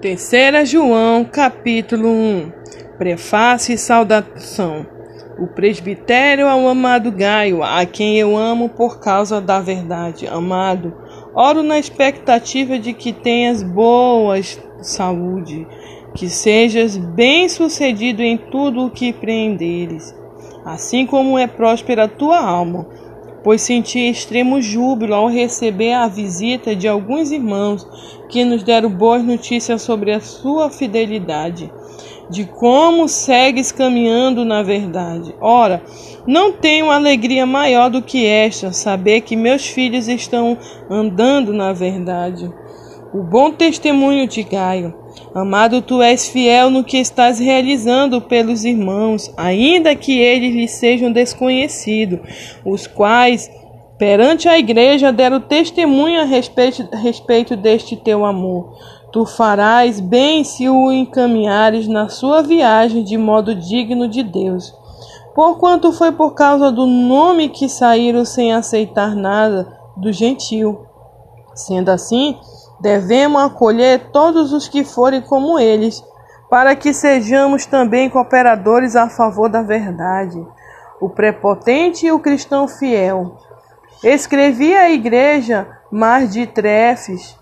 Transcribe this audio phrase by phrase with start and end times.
[0.00, 2.52] Terceira João, capítulo 1
[2.98, 4.86] Prefácio e saudação.
[5.36, 10.28] O presbitério ao amado Gaio, a quem eu amo por causa da verdade.
[10.28, 10.94] Amado,
[11.34, 14.40] oro na expectativa de que tenhas boa
[14.80, 15.66] saúde,
[16.14, 20.14] que sejas bem-sucedido em tudo o que prenderes,
[20.64, 22.86] assim como é próspera a tua alma
[23.48, 27.88] pois senti extremo júbilo ao receber a visita de alguns irmãos
[28.28, 31.72] que nos deram boas notícias sobre a sua fidelidade,
[32.28, 35.34] de como segues caminhando na verdade.
[35.40, 35.82] Ora,
[36.26, 40.58] não tenho alegria maior do que esta, saber que meus filhos estão
[40.90, 42.52] andando na verdade.
[43.14, 44.92] O bom testemunho de Gaio
[45.34, 51.12] Amado, tu és fiel no que estás realizando pelos irmãos, ainda que eles lhe sejam
[51.12, 52.20] desconhecidos,
[52.64, 53.50] os quais
[53.98, 58.74] perante a igreja deram testemunho a respeito, respeito deste teu amor.
[59.12, 64.74] Tu farás bem se o encaminhares na sua viagem de modo digno de Deus.
[65.34, 70.80] Porquanto foi por causa do nome que saíram sem aceitar nada do gentil.
[71.54, 72.36] Sendo assim,
[72.80, 76.02] Devemos acolher todos os que forem como eles,
[76.48, 80.44] para que sejamos também cooperadores a favor da verdade.
[81.00, 83.36] O prepotente e o cristão fiel.
[84.02, 87.36] Escrevi à igreja Mar de Trefes,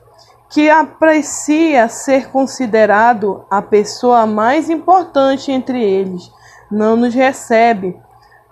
[0.49, 6.31] que aprecia ser considerado a pessoa mais importante entre eles,
[6.71, 7.99] não nos recebe,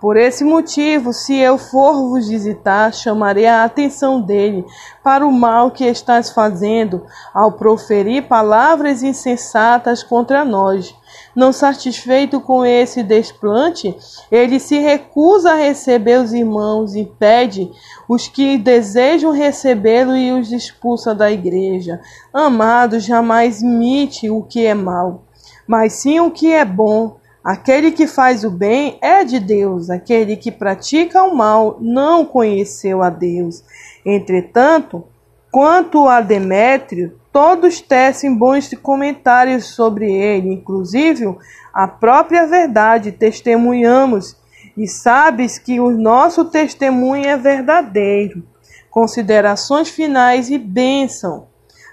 [0.05, 4.63] por esse motivo, se eu for vos visitar, chamarei a atenção dele
[5.03, 10.93] para o mal que estás fazendo ao proferir palavras insensatas contra nós.
[11.35, 13.97] Não satisfeito com esse desplante,
[14.31, 17.71] ele se recusa a receber os irmãos e pede
[18.07, 21.99] os que desejam recebê-lo e os expulsa da igreja.
[22.31, 25.23] Amado, jamais imite o que é mal,
[25.65, 30.35] mas sim o que é bom Aquele que faz o bem é de Deus, aquele
[30.35, 33.63] que pratica o mal não conheceu a Deus.
[34.03, 35.03] Entretanto,
[35.51, 41.37] quanto a Demétrio, todos tecem bons comentários sobre ele, inclusive
[41.71, 44.35] a própria verdade testemunhamos,
[44.75, 48.41] e sabes que o nosso testemunho é verdadeiro.
[48.89, 51.45] Considerações finais e bênção.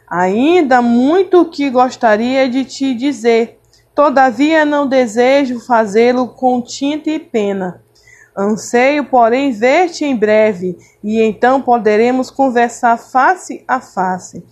[0.08, 3.58] Ainda muito que gostaria de te dizer
[3.94, 7.82] Todavia não desejo fazê-lo com tinta e pena.
[8.36, 14.42] Anseio, porém, ver-te em breve, e então poderemos conversar face a face.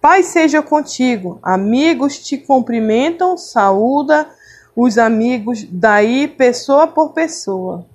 [0.00, 1.38] Paz seja contigo.
[1.42, 4.28] Amigos te cumprimentam, saúda
[4.76, 7.86] os amigos daí pessoa por pessoa.